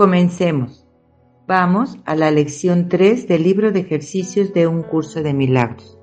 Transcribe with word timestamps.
Comencemos. 0.00 0.88
Vamos 1.46 1.98
a 2.06 2.14
la 2.14 2.30
lección 2.30 2.88
3 2.88 3.28
del 3.28 3.42
libro 3.42 3.70
de 3.70 3.80
ejercicios 3.80 4.54
de 4.54 4.66
un 4.66 4.82
curso 4.82 5.22
de 5.22 5.34
milagros. 5.34 5.98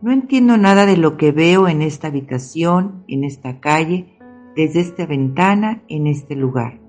No 0.00 0.10
entiendo 0.10 0.56
nada 0.56 0.86
de 0.86 0.96
lo 0.96 1.18
que 1.18 1.32
veo 1.32 1.68
en 1.68 1.82
esta 1.82 2.08
habitación, 2.08 3.04
en 3.08 3.24
esta 3.24 3.60
calle, 3.60 4.16
desde 4.56 4.80
esta 4.80 5.04
ventana, 5.04 5.82
en 5.88 6.06
este 6.06 6.34
lugar. 6.34 6.80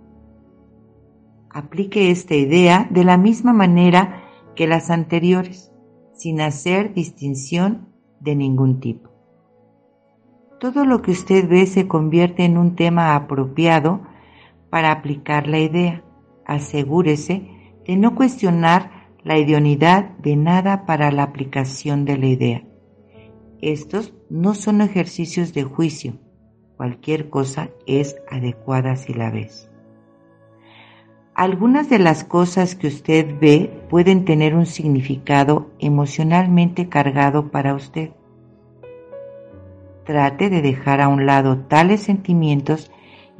Aplique 1.50 2.12
esta 2.12 2.36
idea 2.36 2.88
de 2.90 3.04
la 3.04 3.18
misma 3.18 3.52
manera 3.52 4.24
que 4.56 4.68
las 4.68 4.90
anteriores, 4.90 5.74
sin 6.14 6.40
hacer 6.40 6.94
distinción 6.94 7.90
de 8.22 8.38
ningún 8.38 8.80
tipo. 8.80 9.10
Todo 10.62 10.86
lo 10.86 11.02
que 11.02 11.12
usted 11.12 11.50
ve 11.50 11.66
se 11.66 11.90
convierte 11.90 12.46
en 12.46 12.58
un 12.58 12.78
tema 12.78 13.18
apropiado 13.18 14.10
para 14.72 14.92
aplicar 14.92 15.46
la 15.46 15.60
idea. 15.60 16.04
Asegúrese 16.46 17.48
de 17.86 17.96
no 17.98 18.16
cuestionar 18.16 19.12
la 19.24 19.38
idoneidad 19.38 20.18
de 20.18 20.36
nada 20.36 20.88
para 20.88 21.12
la 21.12 21.22
aplicación 21.22 22.06
de 22.06 22.18
la 22.18 22.26
idea. 22.26 22.64
Estos 23.62 24.16
no 24.32 24.56
son 24.56 24.82
ejercicios 24.82 25.54
de 25.54 25.64
juicio. 25.64 26.14
Cualquier 26.78 27.30
cosa 27.30 27.70
es 27.86 28.16
adecuada 28.32 28.96
si 28.96 29.14
la 29.14 29.30
ves. 29.30 29.70
Algunas 31.36 31.90
de 31.90 32.00
las 32.00 32.24
cosas 32.24 32.76
que 32.76 32.88
usted 32.88 33.40
ve 33.40 33.86
pueden 33.90 34.26
tener 34.26 34.56
un 34.56 34.66
significado 34.66 35.70
emocionalmente 35.80 36.90
cargado 36.90 37.52
para 37.52 37.76
usted. 37.76 38.12
Trate 40.06 40.50
de 40.50 40.62
dejar 40.62 41.02
a 41.02 41.08
un 41.08 41.26
lado 41.26 41.60
tales 41.60 42.02
sentimientos 42.02 42.92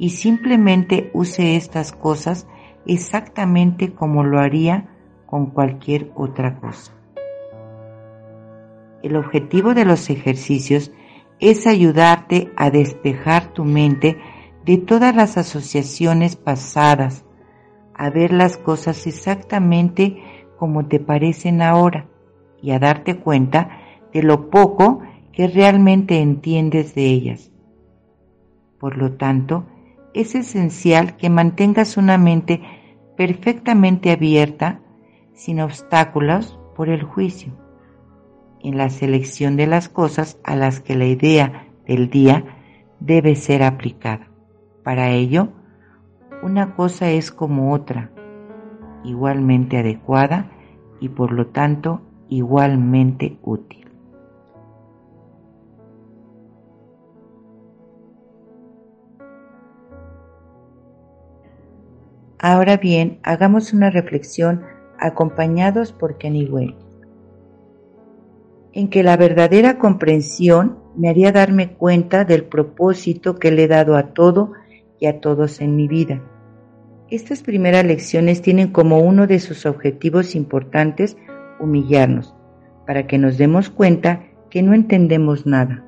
y 0.02 0.10
simplemente 0.10 1.12
use 1.14 1.54
estas 1.54 1.92
cosas 1.92 2.48
exactamente 2.86 3.94
como 3.94 4.24
lo 4.24 4.40
haría 4.40 4.88
con 5.26 5.50
cualquier 5.50 6.10
otra 6.16 6.58
cosa. 6.58 6.92
El 9.04 9.14
objetivo 9.14 9.74
de 9.74 9.84
los 9.84 10.10
ejercicios 10.10 10.90
es 11.38 11.68
ayudarte 11.68 12.50
a 12.56 12.70
despejar 12.70 13.52
tu 13.52 13.64
mente 13.64 14.18
de 14.64 14.76
todas 14.76 15.14
las 15.14 15.38
asociaciones 15.38 16.34
pasadas, 16.34 17.24
a 17.94 18.10
ver 18.10 18.32
las 18.32 18.56
cosas 18.56 19.06
exactamente 19.06 20.16
como 20.58 20.88
te 20.88 20.98
parecen 20.98 21.62
ahora 21.62 22.08
y 22.60 22.72
a 22.72 22.80
darte 22.80 23.20
cuenta 23.20 23.70
de 24.12 24.24
lo 24.24 24.50
poco 24.50 25.02
que 25.30 25.46
realmente 25.46 26.18
entiendes 26.18 26.96
de 26.96 27.06
ellas. 27.06 27.52
Por 28.80 28.98
lo 28.98 29.12
tanto, 29.12 29.66
es 30.14 30.34
esencial 30.34 31.16
que 31.16 31.30
mantengas 31.30 31.96
una 31.96 32.18
mente 32.18 32.62
perfectamente 33.16 34.10
abierta, 34.10 34.80
sin 35.34 35.60
obstáculos 35.60 36.58
por 36.74 36.88
el 36.88 37.02
juicio, 37.02 37.52
en 38.60 38.76
la 38.76 38.90
selección 38.90 39.56
de 39.56 39.66
las 39.66 39.88
cosas 39.88 40.38
a 40.44 40.56
las 40.56 40.80
que 40.80 40.96
la 40.96 41.06
idea 41.06 41.68
del 41.86 42.10
día 42.10 42.44
debe 43.00 43.34
ser 43.34 43.62
aplicada. 43.62 44.28
Para 44.82 45.10
ello, 45.10 45.48
una 46.42 46.74
cosa 46.74 47.10
es 47.10 47.30
como 47.30 47.72
otra, 47.72 48.10
igualmente 49.04 49.78
adecuada 49.78 50.50
y 51.00 51.08
por 51.08 51.32
lo 51.32 51.48
tanto 51.48 52.02
igualmente 52.28 53.38
útil. 53.42 53.81
Ahora 62.44 62.76
bien, 62.76 63.20
hagamos 63.22 63.72
una 63.72 63.88
reflexión 63.88 64.62
acompañados 64.98 65.92
por 65.92 66.18
Kenny 66.18 66.46
Wayne, 66.46 66.76
en 68.72 68.90
que 68.90 69.04
la 69.04 69.16
verdadera 69.16 69.78
comprensión 69.78 70.76
me 70.96 71.08
haría 71.08 71.30
darme 71.30 71.74
cuenta 71.74 72.24
del 72.24 72.42
propósito 72.42 73.36
que 73.36 73.52
le 73.52 73.62
he 73.62 73.68
dado 73.68 73.96
a 73.96 74.12
todo 74.12 74.54
y 74.98 75.06
a 75.06 75.20
todos 75.20 75.60
en 75.60 75.76
mi 75.76 75.86
vida. 75.86 76.20
Estas 77.10 77.44
primeras 77.44 77.84
lecciones 77.84 78.42
tienen 78.42 78.72
como 78.72 78.98
uno 78.98 79.28
de 79.28 79.38
sus 79.38 79.64
objetivos 79.64 80.34
importantes 80.34 81.16
humillarnos, 81.60 82.34
para 82.88 83.06
que 83.06 83.18
nos 83.18 83.38
demos 83.38 83.70
cuenta 83.70 84.24
que 84.50 84.62
no 84.62 84.74
entendemos 84.74 85.46
nada. 85.46 85.84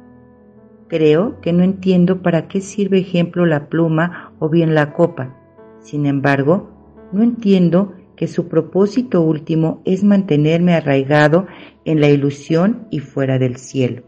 Creo 0.86 1.40
que 1.40 1.52
no 1.52 1.64
entiendo 1.64 2.22
para 2.22 2.46
qué 2.46 2.60
sirve 2.60 3.00
ejemplo 3.00 3.44
la 3.44 3.68
pluma 3.68 4.32
o 4.38 4.48
bien 4.48 4.76
la 4.76 4.92
copa 4.92 5.40
sin 5.84 6.06
embargo, 6.06 6.70
no 7.12 7.22
entiendo 7.22 7.92
que 8.16 8.26
su 8.26 8.48
propósito 8.48 9.20
último 9.20 9.82
es 9.84 10.02
mantenerme 10.02 10.74
arraigado 10.74 11.46
en 11.84 12.00
la 12.00 12.08
ilusión 12.08 12.86
y 12.90 13.00
fuera 13.00 13.38
del 13.38 13.56
cielo. 13.56 14.02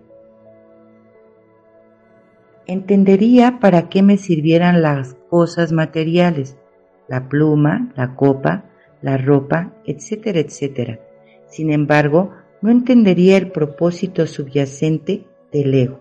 Entendería 2.67 3.61
para 3.61 3.89
qué 3.89 4.03
me 4.03 4.17
sirvieran 4.17 4.81
las 4.81 5.15
cosas 5.29 5.71
materiales, 5.71 6.57
la 7.09 7.29
pluma, 7.29 7.93
la 7.95 8.15
copa, 8.15 8.65
la 9.03 9.19
ropa, 9.19 9.75
etcétera, 9.85 10.41
etcétera. 10.41 11.01
Sin 11.47 11.71
embargo, 11.71 12.33
no 12.63 12.71
entendería 12.71 13.37
el 13.37 13.53
propósito 13.53 14.27
subyacente 14.27 15.27
del 15.53 15.75
ego. 15.75 16.01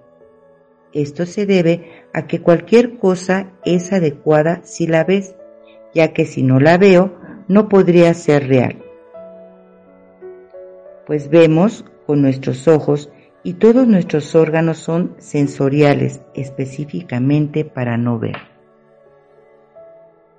Esto 0.94 1.26
se 1.26 1.46
debe 1.46 1.92
a 2.14 2.28
que 2.28 2.42
cualquier 2.42 2.98
cosa 2.98 3.52
es 3.66 3.92
adecuada 3.92 4.62
si 4.64 4.88
la 4.88 5.04
ves, 5.04 5.36
ya 5.96 6.14
que 6.14 6.26
si 6.26 6.44
no 6.44 6.60
la 6.60 6.78
veo, 6.78 7.16
no 7.48 7.70
podría 7.70 8.14
ser 8.14 8.48
real. 8.48 8.84
Pues 11.08 11.30
vemos 11.30 11.86
con 12.06 12.22
nuestros 12.22 12.68
ojos 12.68 13.10
y 13.44 13.54
todos 13.54 13.88
nuestros 13.88 14.36
órganos 14.36 14.78
son 14.78 15.16
sensoriales 15.18 16.22
específicamente 16.34 17.64
para 17.64 17.96
no 17.96 18.20
ver, 18.20 18.38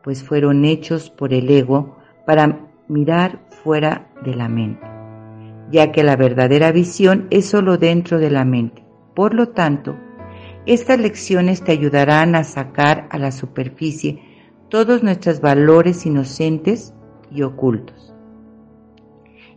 pues 0.02 0.22
fueron 0.22 0.64
hechos 0.64 1.08
por 1.10 1.32
el 1.32 1.48
ego 1.48 1.96
para 2.26 2.68
mirar 2.88 3.40
fuera 3.62 4.10
de 4.24 4.34
la 4.34 4.48
mente, 4.48 4.84
ya 5.70 5.92
que 5.92 6.02
la 6.02 6.16
verdadera 6.16 6.72
visión 6.72 7.28
es 7.30 7.46
solo 7.46 7.78
dentro 7.78 8.18
de 8.18 8.30
la 8.30 8.44
mente. 8.44 8.84
Por 9.14 9.34
lo 9.34 9.50
tanto, 9.50 9.96
estas 10.66 10.98
lecciones 10.98 11.62
te 11.62 11.70
ayudarán 11.70 12.34
a 12.34 12.42
sacar 12.42 13.06
a 13.10 13.18
la 13.18 13.30
superficie 13.30 14.20
todos 14.68 15.02
nuestros 15.02 15.40
valores 15.40 16.06
inocentes 16.06 16.94
y 17.30 17.42
ocultos. 17.42 18.14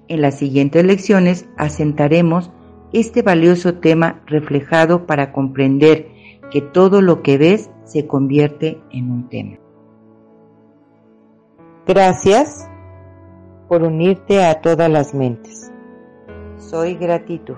En 0.07 0.21
las 0.21 0.37
siguientes 0.37 0.83
lecciones 0.85 1.47
asentaremos 1.57 2.51
este 2.93 3.21
valioso 3.21 3.75
tema 3.75 4.21
reflejado 4.25 5.05
para 5.05 5.31
comprender 5.31 6.07
que 6.51 6.61
todo 6.61 7.01
lo 7.01 7.21
que 7.21 7.37
ves 7.37 7.69
se 7.83 8.07
convierte 8.07 8.81
en 8.91 9.11
un 9.11 9.29
tema. 9.29 9.57
Gracias 11.85 12.67
por 13.67 13.83
unirte 13.83 14.43
a 14.43 14.61
todas 14.61 14.89
las 14.89 15.13
mentes. 15.13 15.71
Soy 16.57 16.95
gratitud. 16.95 17.57